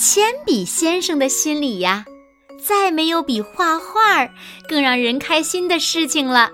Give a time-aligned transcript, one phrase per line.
[0.00, 2.04] 铅笔先生的心里呀，
[2.64, 4.28] 再没有比画画
[4.68, 6.52] 更让人开心的事情了。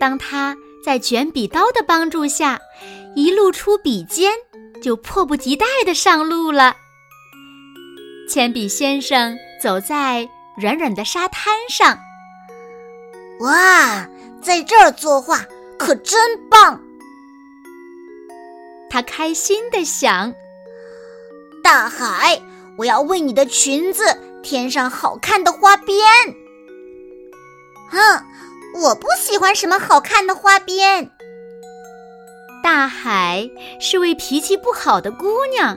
[0.00, 2.60] 当他在卷笔刀的帮助下，
[3.14, 4.32] 一露出笔尖，
[4.82, 6.74] 就迫不及待地上路了。
[8.28, 11.96] 铅笔先生走在软软的沙滩上，
[13.38, 14.08] 哇，
[14.42, 15.46] 在这儿作画
[15.78, 16.18] 可真
[16.50, 16.80] 棒！
[18.90, 20.34] 他开心地想。
[21.64, 22.38] 大海，
[22.76, 24.04] 我要为你的裙子
[24.42, 25.96] 添上好看的花边。
[27.90, 28.22] 哼，
[28.82, 31.10] 我不喜欢什么好看的花边。
[32.62, 33.48] 大海
[33.80, 35.26] 是位脾气不好的姑
[35.58, 35.74] 娘，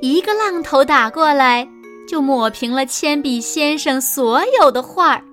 [0.00, 1.68] 一个浪头打过来，
[2.08, 5.24] 就抹平了铅笔先生所有的画儿。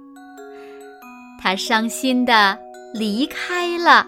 [1.39, 2.57] 他伤心的
[2.91, 4.07] 离开了。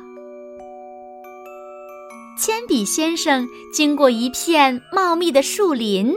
[2.38, 6.14] 铅笔先生经过一片茂密的树林，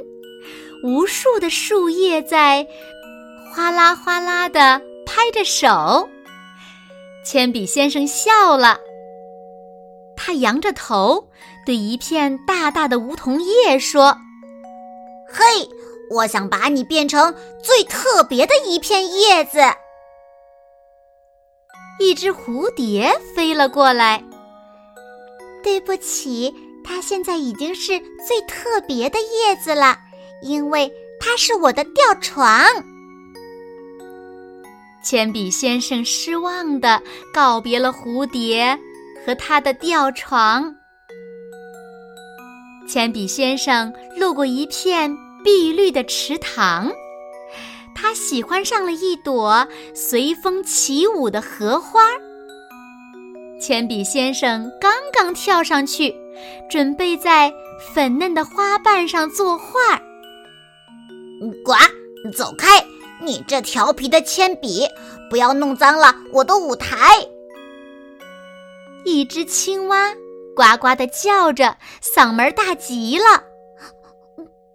[0.84, 2.66] 无数的树叶在
[3.50, 6.10] 哗啦哗啦的拍着手。
[7.24, 8.78] 铅笔先生笑了，
[10.14, 11.26] 他仰着头
[11.64, 14.14] 对一片大大的梧桐叶说
[15.32, 15.42] ：“嘿，
[16.10, 19.58] 我想把你变成最特别的一片叶子。”
[21.98, 24.22] 一只蝴蝶飞了过来。
[25.62, 29.98] 对不起，它现在已经是最特别的叶子了，
[30.42, 32.64] 因为它是我的吊床。
[35.02, 37.00] 铅笔先生失望的
[37.32, 38.78] 告别了蝴蝶
[39.24, 40.74] 和他的吊床。
[42.86, 45.10] 铅笔先生路过一片
[45.42, 46.92] 碧绿的池塘，
[47.94, 52.00] 他喜欢上了一朵随风起舞的荷花。
[53.60, 56.14] 铅笔先生刚刚跳上去，
[56.70, 57.52] 准备在
[57.94, 60.00] 粉嫩的花瓣上作画。
[61.62, 61.74] 呱，
[62.34, 62.82] 走开！
[63.22, 64.88] 你这调皮的铅笔，
[65.28, 66.96] 不要弄脏了我的舞台。
[69.04, 70.14] 一只青蛙
[70.56, 73.44] 呱呱的叫着，嗓门大极了。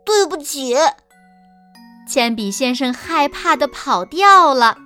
[0.05, 0.75] 对不起，
[2.07, 4.77] 铅笔先生害怕的跑掉了。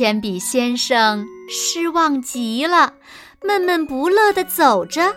[0.00, 2.94] 铅笔先生失望极了，
[3.42, 5.14] 闷闷不乐地走着。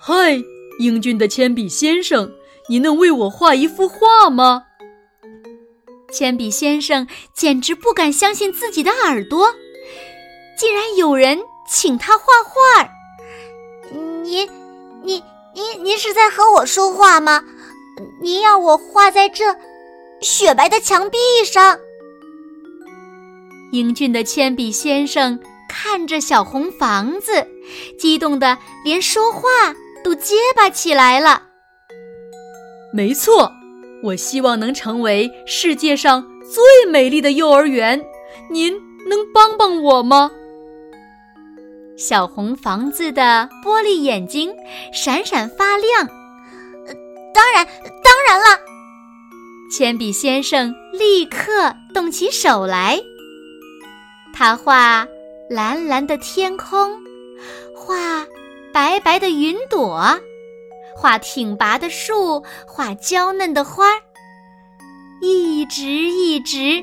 [0.00, 0.40] 嗨，
[0.78, 2.30] 英俊的铅笔先生，
[2.68, 4.62] 你能为我画一幅画吗？
[6.12, 9.52] 铅笔先生简直不敢相信自己的耳朵，
[10.56, 11.36] 竟然有人
[11.68, 12.88] 请他画画。
[14.22, 14.48] 您，
[15.02, 15.20] 您，
[15.52, 17.42] 您，您是在和我说话吗？
[18.22, 19.56] 您要我画在这
[20.20, 21.76] 雪白的墙壁上？
[23.70, 27.46] 英俊的铅笔先生看着小红房子，
[27.98, 29.40] 激动的连说话
[30.02, 31.42] 都结巴起来了。
[32.92, 33.52] 没错，
[34.02, 38.02] 我希望能成为世界上最美丽的幼儿园，
[38.50, 38.72] 您
[39.08, 40.30] 能帮帮我吗？
[41.98, 44.50] 小红房子的玻璃眼睛
[44.92, 46.08] 闪闪发亮。
[47.34, 47.66] 当然，
[48.02, 48.58] 当然了。
[49.70, 52.98] 铅笔先生立刻动起手来。
[54.38, 55.04] 他画
[55.50, 56.92] 蓝蓝的天空，
[57.74, 58.24] 画
[58.72, 60.16] 白白的云朵，
[60.94, 63.86] 画挺拔的树，画娇嫩的花，
[65.20, 66.80] 一直一直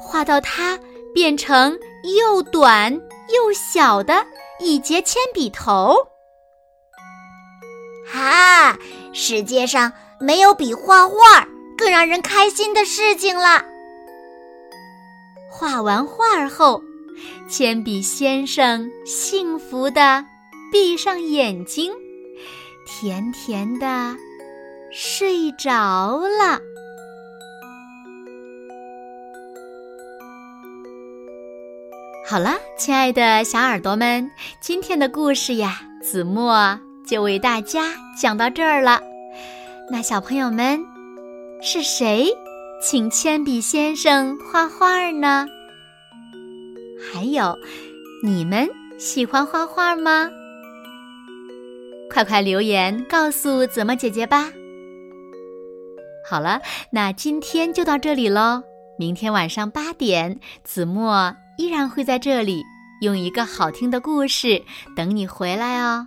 [0.00, 0.78] 画到它
[1.12, 1.78] 变成
[2.18, 2.90] 又短
[3.34, 4.24] 又小的
[4.58, 5.94] 一节铅笔头。
[8.10, 8.78] 哈，
[9.12, 11.46] 世界上没有比画画
[11.76, 13.62] 更让人开心的事情了。
[15.58, 16.84] 画完画后，
[17.48, 20.24] 铅笔先生幸福的
[20.70, 21.92] 闭上眼睛，
[22.86, 24.14] 甜甜的
[24.92, 26.60] 睡着了。
[32.24, 39.02] 好了，亲爱的小耳朵们，今天的故事呀，子墨就为大家讲到这儿了。
[39.90, 40.80] 那小朋友们，
[41.60, 42.32] 是谁？
[42.80, 45.46] 请铅笔先生画画呢？
[47.12, 47.58] 还有，
[48.22, 50.30] 你们喜欢画画吗？
[52.08, 54.52] 快快留言告诉子墨姐姐吧。
[56.24, 56.60] 好了，
[56.92, 58.62] 那今天就到这里喽。
[58.96, 62.62] 明天晚上八点，子墨依然会在这里，
[63.02, 64.62] 用一个好听的故事
[64.94, 66.06] 等你回来哦。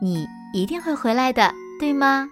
[0.00, 2.28] 你一定会回来的，对吗？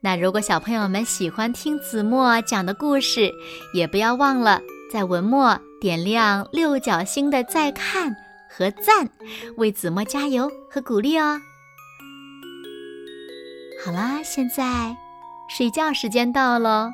[0.00, 3.32] 那如果小朋友们喜欢听子墨讲的故事，
[3.74, 4.62] 也不要忘了
[4.92, 8.14] 在文末点亮六角星的再看
[8.48, 9.10] 和赞，
[9.56, 11.40] 为子墨加油和鼓励哦。
[13.84, 14.96] 好啦，现在
[15.48, 16.88] 睡觉时间到喽，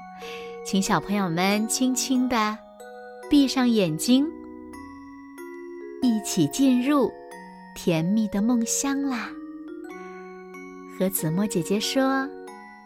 [0.64, 2.56] 请小朋友们轻轻的
[3.28, 4.26] 闭上眼睛，
[6.00, 7.12] 一起进入
[7.74, 9.28] 甜蜜的梦乡啦。
[10.98, 12.26] 和子墨姐姐说。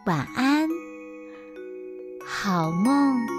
[0.09, 0.67] 晚安，
[2.25, 3.38] 好梦。